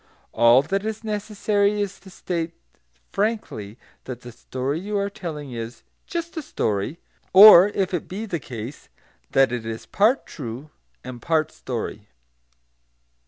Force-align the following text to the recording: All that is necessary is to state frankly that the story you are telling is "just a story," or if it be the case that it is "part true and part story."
All 0.31 0.63
that 0.63 0.83
is 0.83 1.03
necessary 1.03 1.79
is 1.79 1.99
to 1.99 2.09
state 2.09 2.53
frankly 3.11 3.77
that 4.05 4.21
the 4.21 4.31
story 4.31 4.79
you 4.79 4.97
are 4.97 5.11
telling 5.11 5.51
is 5.51 5.83
"just 6.07 6.35
a 6.35 6.41
story," 6.41 6.97
or 7.33 7.67
if 7.67 7.93
it 7.93 8.07
be 8.07 8.25
the 8.25 8.39
case 8.39 8.89
that 9.29 9.51
it 9.51 9.63
is 9.63 9.85
"part 9.85 10.25
true 10.25 10.71
and 11.03 11.21
part 11.21 11.51
story." 11.51 12.07